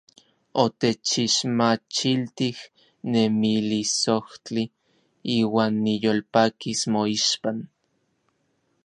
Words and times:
Otechixmachiltij 0.63 2.57
nemilisojtli; 3.11 4.63
iuan 5.37 5.73
niyolpakis 5.83 6.81
moixpan. 6.93 7.57